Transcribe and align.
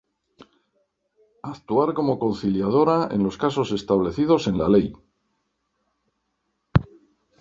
Actuar 1.53 1.93
como 1.93 2.17
conciliadora 2.17 3.07
en 3.11 3.21
los 3.21 3.37
casos 3.37 3.71
establecidos 3.71 4.47
en 4.47 4.57
la 4.57 4.67
ley. 4.67 4.95